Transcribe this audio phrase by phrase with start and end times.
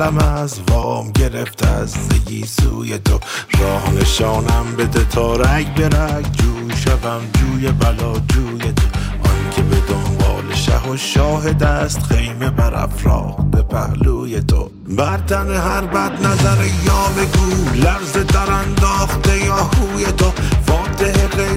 [0.00, 3.20] عالم از وام گرفته از زگی سوی تو.
[3.60, 8.86] راه نشانم بده تا رگ به رگ جو شوم جوی بلا جوی تو.
[9.30, 14.70] آنکه به دنبال شه و شاهد است خیمه بر افراد پهلوی تو.
[14.88, 20.32] بر تن هر بد نظر یا بگو لرز در انداخته یا خوی تو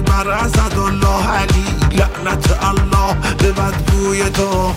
[0.06, 1.64] بر الله علی
[1.96, 4.72] لعنت الله به بدگوی تو.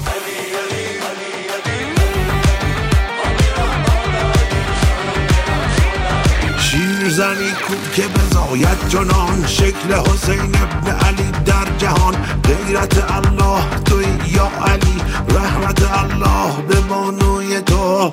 [7.10, 12.16] زنی کو که بزاید جنان شکل حسین ابن علی در جهان.
[12.44, 14.06] غیرت الله توی
[14.36, 18.12] یا علی رحمت الله به بانوی تو.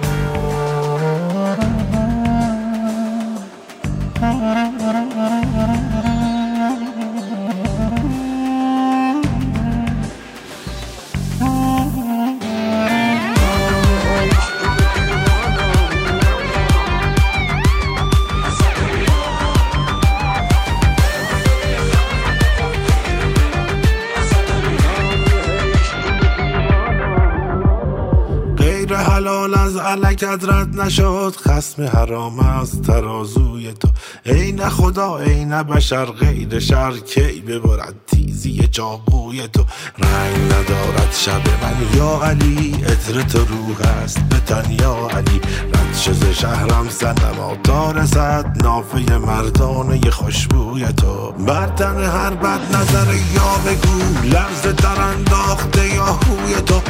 [29.14, 31.34] علکت رد نشد.
[31.36, 33.88] خسم حرام از ترازوی تو.
[34.24, 39.64] ای نه خدا ای نه بشر غیر شر کی ببرد تیزی چاقوی تو.
[39.98, 41.98] رنگ ندارد شب من.
[41.98, 44.20] یا علی عطر تو روح است.
[44.20, 45.40] به تن یا علی.
[45.74, 51.32] رد شز شهرم سنما تا رسد نافه مردانه خوشبوی تو.
[51.32, 54.28] بر هر بد نظر یا بگو.
[54.28, 56.80] لفظ در انداخته یا خوی تو.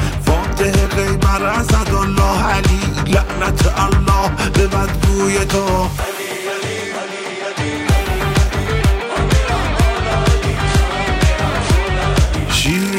[0.57, 1.47] فاتح غیبر
[2.03, 5.89] الله علی لعنت الله به بدگوی تو.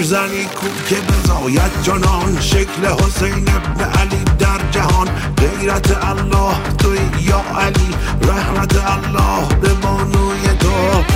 [0.04, 5.08] زنی کو که بزاید جانان شکل حسین ابن علی در جهان.
[5.38, 7.90] غیرت الله توی یا علی
[8.22, 11.15] رحمت الله به بانوی تو.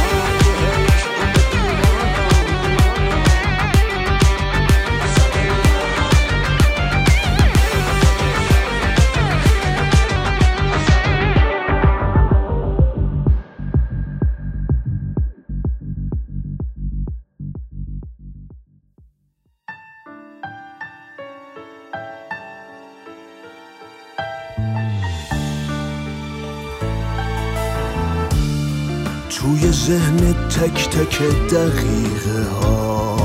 [30.60, 31.22] تک تک
[31.52, 33.18] دقیقه ها.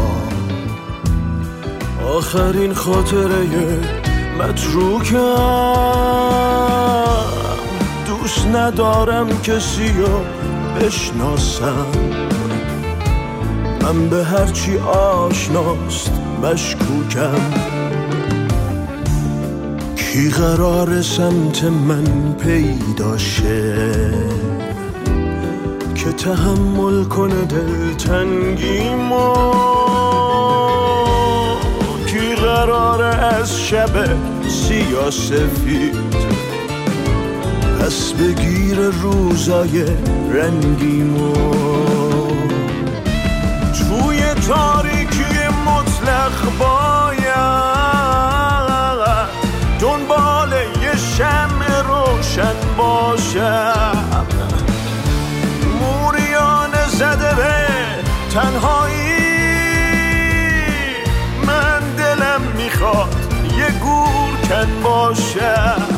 [2.16, 3.78] آخرین خاطره
[4.38, 5.18] متروکم
[8.06, 10.20] دوست ندارم کسی رو
[10.76, 11.86] بشناسم.
[13.82, 17.40] من به هرچی آشناست مشکوکم.
[19.96, 24.53] کی قرار سمت من پیدا شه؟
[26.04, 29.54] که تحمل کنه دلتنگی ما
[32.06, 33.90] کی قراره از شب
[34.48, 35.96] سیاه سفید
[37.80, 39.84] پس بگیر روزای
[40.32, 41.32] رنگی ما
[43.72, 47.34] توی تاریکی مطلق باید
[49.80, 50.52] دنبال
[50.82, 53.83] یه شمع روشن باشم
[58.34, 58.94] تنهایی.
[61.46, 63.16] من دلم می‌خواد
[63.58, 65.93] یه گور کن باشم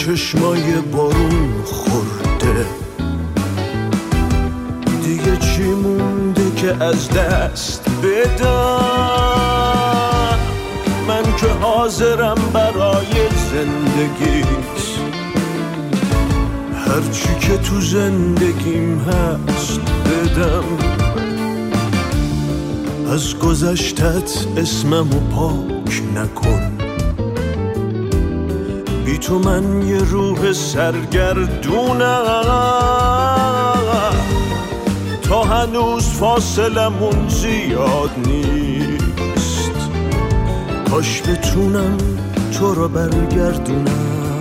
[0.00, 2.66] چشمای بارون خورده.
[5.04, 8.78] دیگه چی مونده که از دست بدم؟
[11.08, 14.46] من که حاضرم برای زندگیت
[16.86, 20.64] هرچی که تو زندگیم هست بدم.
[23.12, 26.69] از گذشتت اسممو پاک نکن.
[29.20, 32.42] تو من یه روح سرگردونم.
[35.22, 39.70] تا هنوز فاصلمون زیاد نیست.
[40.90, 41.96] کاش بتونم
[42.58, 44.40] تو رو برگردونم.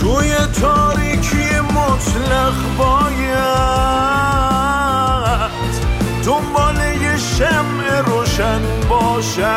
[0.00, 3.44] توی تاریکی مطلق باید
[6.24, 9.53] دنبال یه شمع روشن باشم.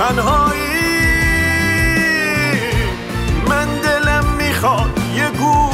[0.00, 0.60] تنهایی.
[3.48, 5.70] من دلم می‌خواد یه گوش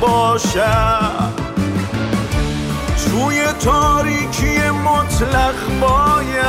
[0.00, 1.30] باشد
[3.10, 6.40] توی تاریکی مطلق باید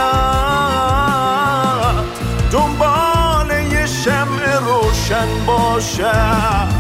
[2.52, 6.72] دنبال یه شمع روشن باشد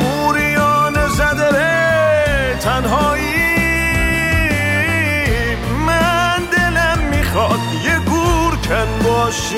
[0.00, 3.33] موریان زدره تنهایی.
[8.64, 9.56] 沉默是。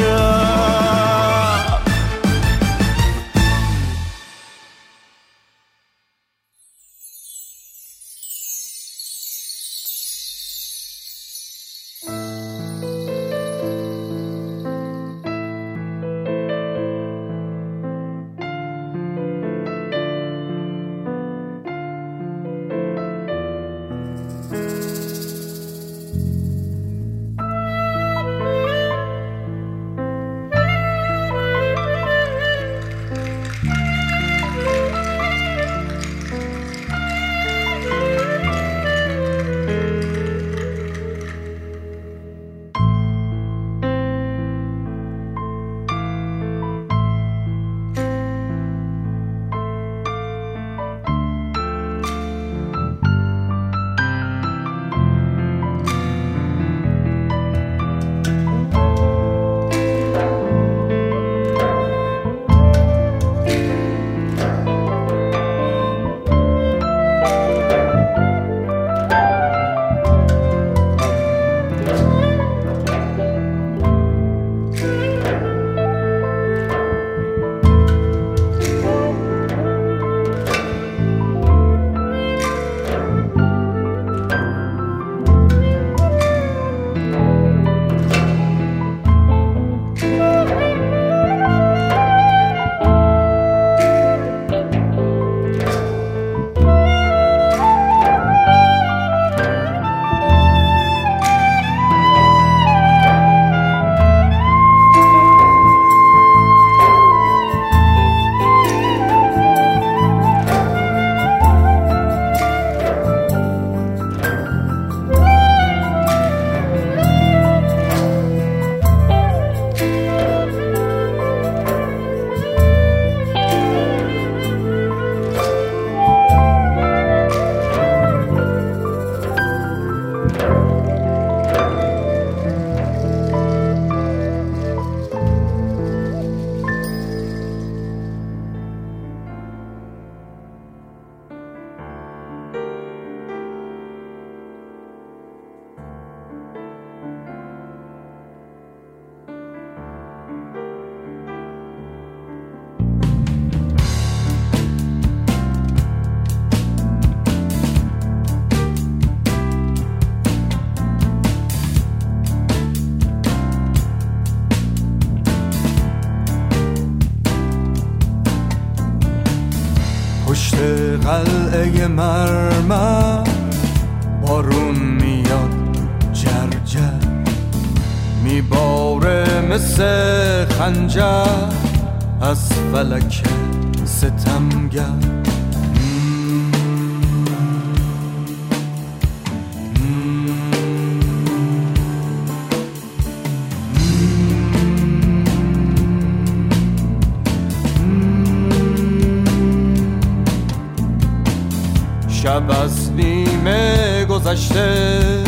[202.36, 205.24] شب از نیمه گذشته.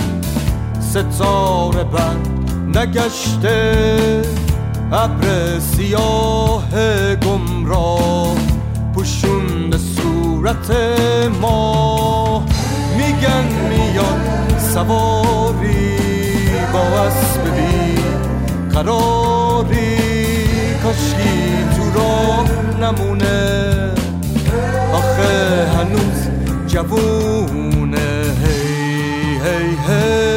[0.81, 2.17] ستاره بر
[2.81, 4.23] نگشته.
[4.93, 6.69] ابر سیاه
[7.15, 8.37] گمراه
[8.95, 10.71] پوشونده صورت
[11.41, 12.45] ما.
[12.97, 15.97] میگن میاد سواری
[16.73, 18.03] با اسب بی
[18.73, 19.97] قراری.
[20.83, 22.47] کاشکی تو راه
[22.81, 23.59] نمونه.
[24.93, 26.28] آخه هنوز
[26.69, 28.09] جوونه
[28.45, 30.29] هی هی هی.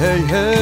[0.00, 0.54] هی هی.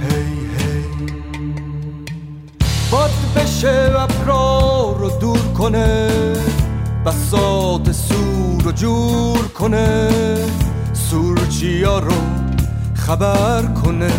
[0.00, 0.84] هی
[2.90, 6.10] باد بشه ابرا رو دور کنه.
[7.06, 10.08] بسات سور رو جور کنه.
[10.92, 12.12] سورچیا رو
[12.94, 14.10] خبر کنه.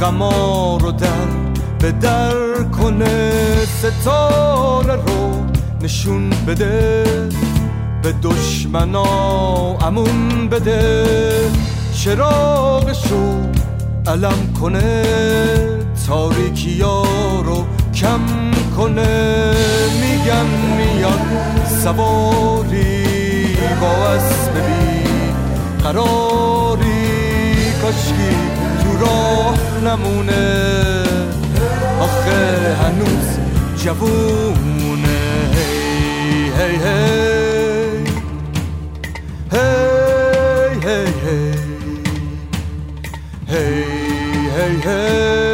[0.00, 1.26] غما رو در
[1.80, 3.32] به در کنه
[3.64, 5.46] ستاره رو
[5.82, 7.04] نشون بده
[8.02, 9.04] به دشمنا
[9.86, 11.04] امون بده.
[11.94, 13.40] چراغشو
[14.06, 15.02] علم کنه
[16.06, 16.80] تاریکی
[17.44, 18.20] رو کم
[18.76, 19.54] کنه.
[20.00, 21.20] میگن میاد
[21.82, 23.04] سواری
[23.80, 25.02] با اسب بی
[25.82, 26.85] قراری.
[27.86, 28.36] کاشکی
[28.82, 31.04] تو راه نمونه.
[32.00, 33.38] آخه هنوز
[33.84, 35.18] جوونه.
[35.54, 38.04] هی هی هی.
[39.52, 39.68] هی
[40.86, 41.54] هی هی.
[43.48, 43.84] هی
[44.56, 45.45] هی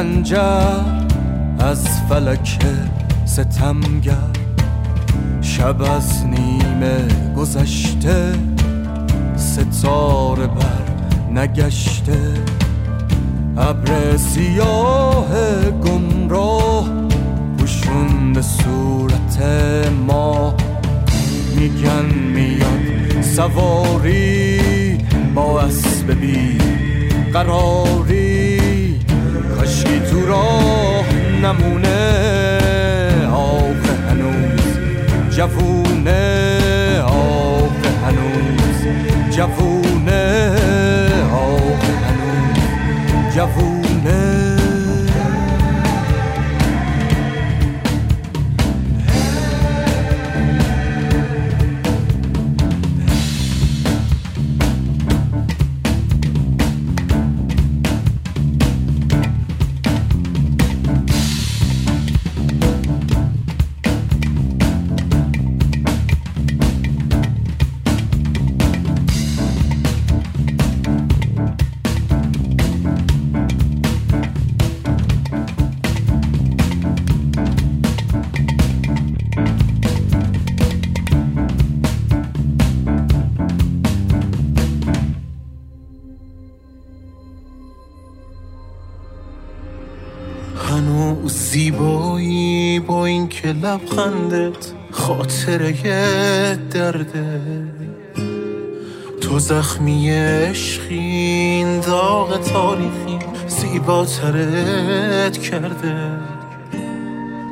[0.00, 0.80] خنجر
[1.58, 2.58] از فلک
[3.24, 4.12] ستمگر
[5.40, 8.32] شب از نیمه گذشته
[9.36, 10.84] ستاره بر
[11.40, 12.18] نگشته.
[13.56, 15.28] ابر سیاه
[15.70, 16.88] گمراه
[17.58, 19.42] پوشون صورت
[20.06, 20.54] ما.
[21.56, 22.04] میگن
[22.34, 24.58] میاد سواری
[25.34, 26.58] با اسب بی
[27.32, 28.29] قراری.
[29.82, 31.04] کاشکی تو راه
[31.42, 31.98] نمونه.
[33.32, 34.78] آخه هنوز
[35.30, 37.02] جوونه.
[37.06, 38.80] آخه هنوز
[39.36, 40.52] جوونه.
[41.32, 43.69] آخه هنوز جوونه.
[93.52, 95.72] لبخندت خاطره
[96.70, 97.40] درده.
[99.20, 106.18] تو زخمی عشقین داغ تاریخی زیباترت کرده.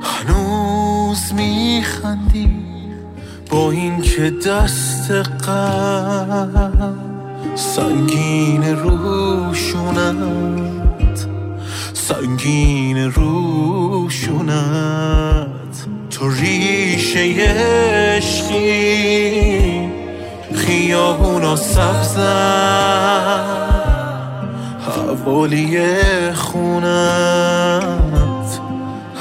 [0.02, 2.50] هنوز میخندی
[3.50, 5.11] با این که دست
[5.46, 6.98] غم
[7.54, 10.18] سنگین روشونت.
[11.92, 14.48] سنگین روشونت.
[16.18, 17.20] تو ریشه
[18.16, 19.90] عشقی.
[20.54, 23.44] خیابونا سبزن
[24.87, 25.78] حوالی
[26.35, 27.81] خونت.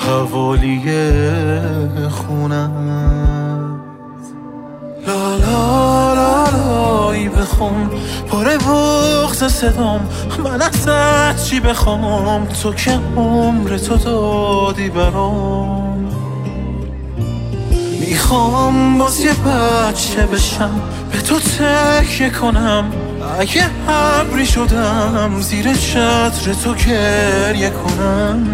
[0.08, 0.82] حوالی
[2.10, 2.72] خونت.
[5.08, 7.90] لا لا لا لای بخون.
[8.28, 10.02] پاره بغز صدام.
[10.44, 12.46] من ازت چی بخوام.
[12.46, 15.88] تو که عمر تو دادی برام.
[18.28, 20.82] می‌خوام باز یه بچه بشم.
[21.12, 22.92] به تو تکیه کنم.
[23.40, 28.48] اگه ابری شدم زیر چتر تو گریه کنم.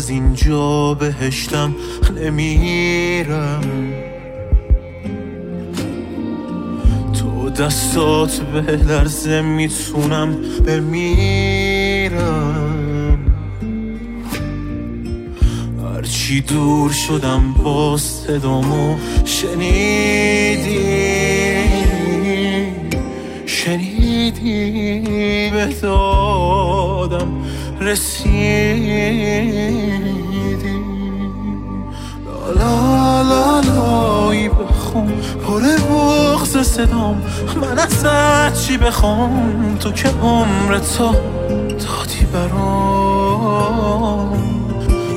[0.00, 1.74] از اینجا بهشتم
[2.16, 3.60] نمیرم.
[7.20, 10.36] تو دستات به لرزه می‌تونم
[10.66, 11.98] بمیرم.
[15.84, 20.78] هرچی دور شدم با صدامو شنیدی.
[23.46, 25.00] شنیدی
[25.50, 27.49] به دادم.
[27.80, 29.40] رسیدیم.
[32.56, 35.12] لا لا لالایی بخون.
[35.46, 37.22] پر بغز صدام.
[37.60, 38.04] من از
[38.62, 41.12] چی بخون تو که عمر تو
[41.68, 43.70] دادی برام.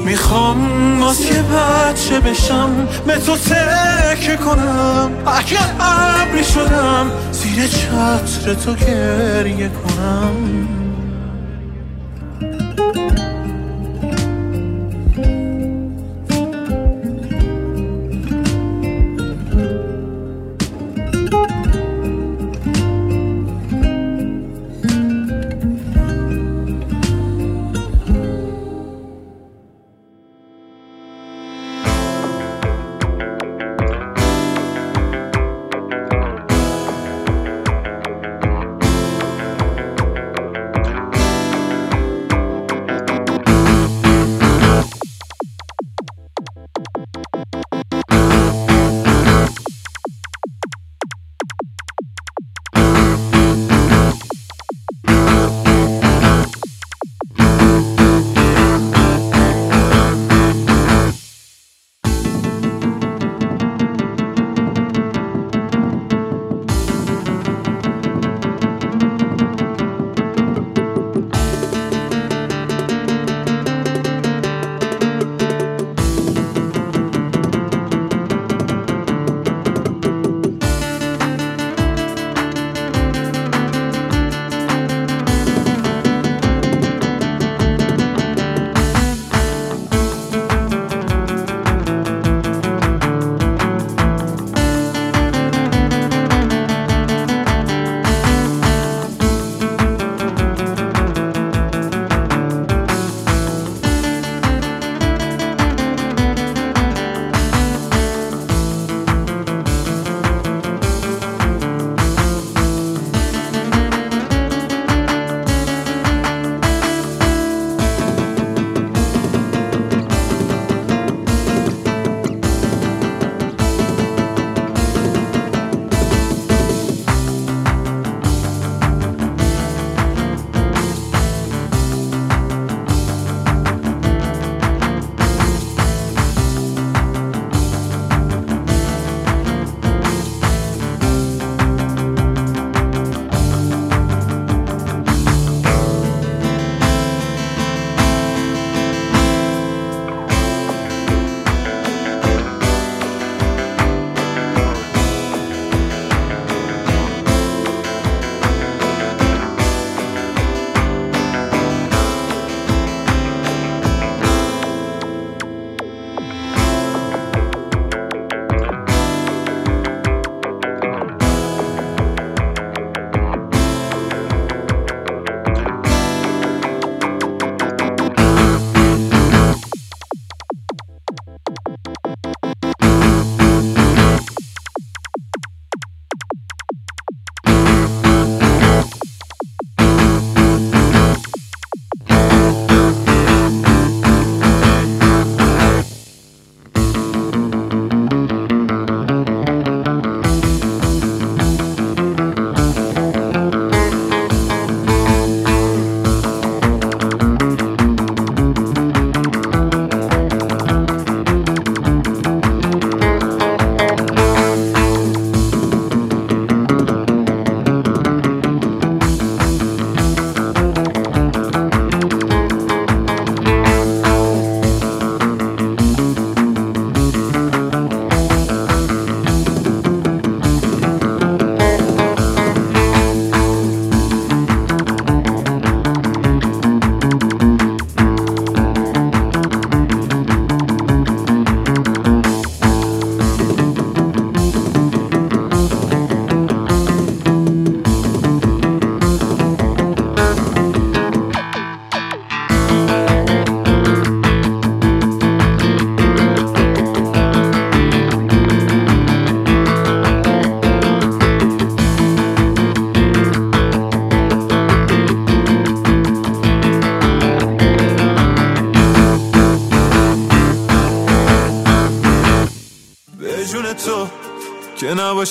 [0.06, 5.12] می‌خوام باز که بچه بشم به تو تکه کنم.
[5.26, 10.83] اگر ابری شدم زیر چتر تو گریه کنم.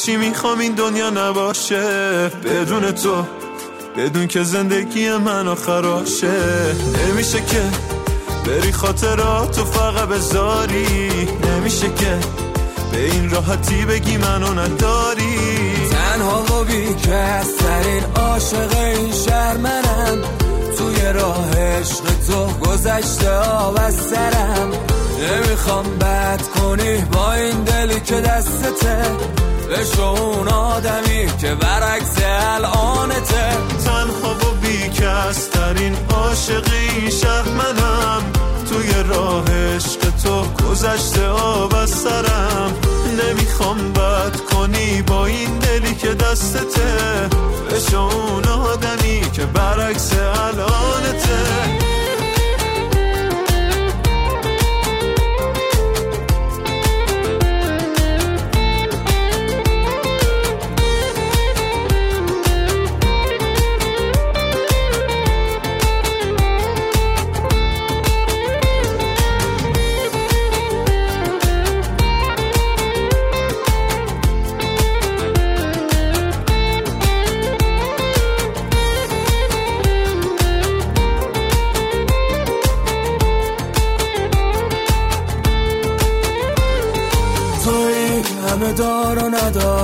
[0.02, 2.28] نباشی می‌خوام این دنیا نباشه.
[2.44, 3.24] بدون تو
[3.96, 6.32] بدون که زندگی من آخراشه
[7.08, 7.62] نمیشه که
[8.46, 11.28] بری خاطراتو فقط بذاری.
[11.44, 12.18] نمیشه که
[12.92, 15.36] به این راحتی بگی منو نداری.
[15.90, 20.18] تنها و بیکسترین عاشق این شهر منم
[20.78, 24.70] توی راه عشق تو گذشته آب از سرم.
[25.20, 28.96] نمی‌خوام بد کنی با این دلی که دستته.
[29.72, 33.56] بشو اون آدمی که برعکس الانته.
[33.84, 38.22] تنها و بیکسترین عاشق این شهر منم.
[38.70, 42.72] توی راه عشق تو گذشته آب از سرم.
[43.22, 47.28] نمی‌خوام بد کنی با این دلی که دستته.
[47.70, 51.81] بشو اون آدمی که برعکس الانته.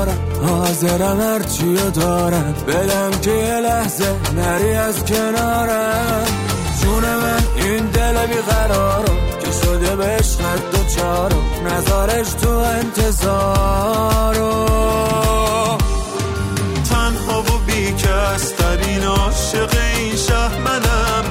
[0.08, 2.54] ندارم حاضرم هرچی دارم.
[2.68, 6.24] بدم که یه لحظه نری از کنارم.
[6.82, 13.08] جون من این دل بیقرارم که شده به عشقت دو چارم نظارش تو انتظارو.
[16.90, 18.52] تنها و بیکس
[18.86, 21.24] این عاشق این شهر منم.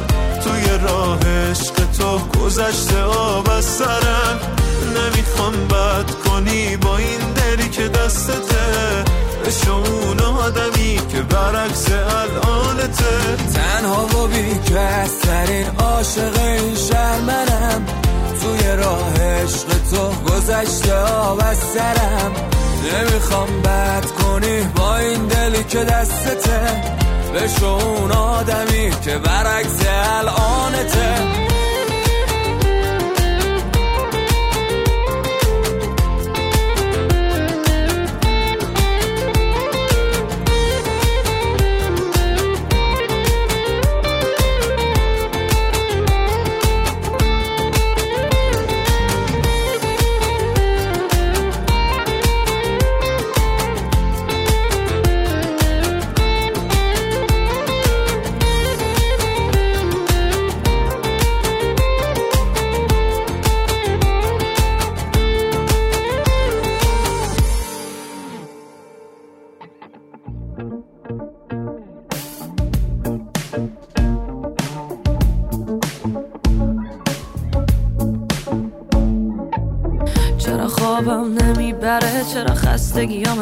[0.43, 4.39] توی راه عشق تو گذشته آب از سرم.
[4.95, 9.03] نمی‌خوام بد کنی با این که دستته
[9.43, 13.37] به اون آدمی که برعکس الانته.
[13.53, 17.85] تنها و بیکسترین عاشق این شهر منم.
[18.41, 22.31] توی راه عشق تو گذشته آب سرم.
[22.93, 26.83] نمی‌خوام بد کنی با این دلی که دستته.
[27.33, 31.56] به اون آدمی که برعکس الانته.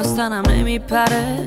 [0.04, 1.38] تنم نمیپره.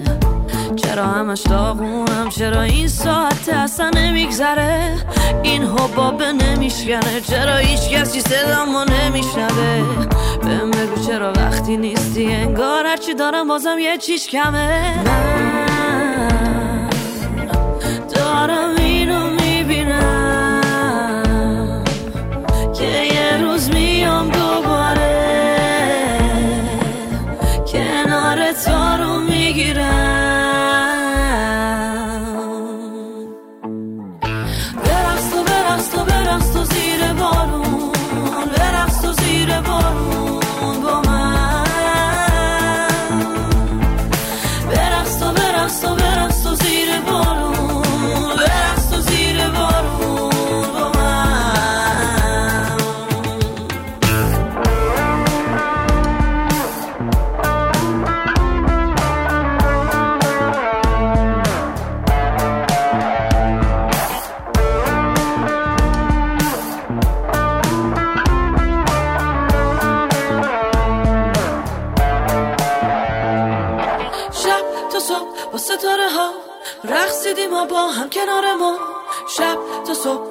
[0.76, 4.96] چرا همش داغونم؟ چرا این ساعت اصلا نمیگذره؟
[5.42, 7.20] این حبابه نمیشکنه.
[7.20, 8.84] چرا هیچ کسی صدامو
[10.42, 15.04] بهم بگو چرا وقتی نیستی انگار هرچی دارم بازم یه چیش کمه.
[15.04, 16.88] من
[18.14, 18.77] دارم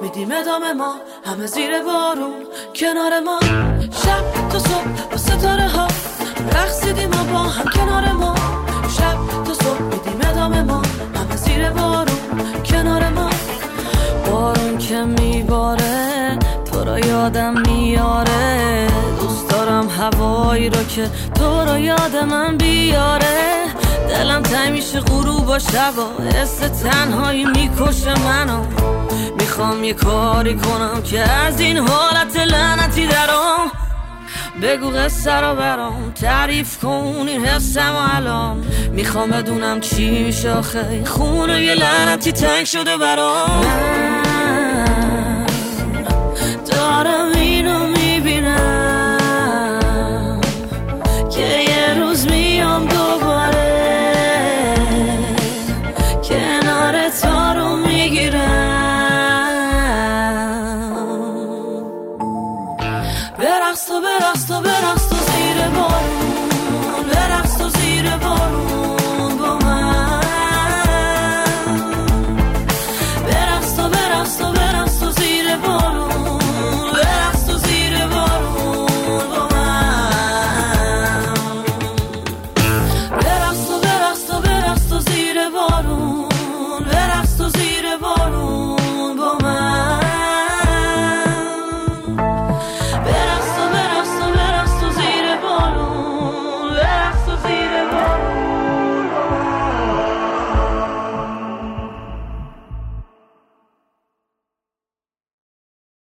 [0.02, 0.94] میدیم ادامه ما.
[1.24, 3.40] همه زیر بارون کنار ما.
[4.04, 5.88] شب تا صبح با ستاره ها.
[6.52, 8.34] رقصیدیم ما با هم کنار ما.
[8.98, 10.82] شب تا صبح میدیم ادامه ما.
[11.14, 13.30] همه زیر بارون کنار ما.
[14.30, 16.38] بارون که میباره
[16.72, 18.86] تو را یادم میاره.
[19.20, 23.67] دوست دارم هوایی رو که تو را یاد من بیاره.
[24.18, 26.10] دلم تای میشه غروب و شبا.
[26.34, 28.64] حس تنهایی می‌کشه منو.
[29.38, 33.70] می‌خوام یه کاری کنم که از این حالت لعنتی درام.
[34.62, 36.12] بگو قصه رو برام.
[36.12, 38.64] تعریف کن این حسم و الان.
[38.92, 41.04] می‌خوام بدونم چی میشه آخه.
[41.04, 43.64] خونه یه لعنتی تنگ شده برام.
[46.70, 47.57] دارم اینو